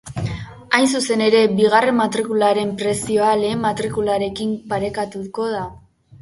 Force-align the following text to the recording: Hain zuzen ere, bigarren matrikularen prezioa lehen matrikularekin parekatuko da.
Hain 0.77 0.85
zuzen 0.99 1.19
ere, 1.25 1.41
bigarren 1.59 1.95
matrikularen 1.99 2.71
prezioa 2.79 3.35
lehen 3.43 3.61
matrikularekin 3.67 4.57
parekatuko 4.73 5.47
da. 5.55 5.63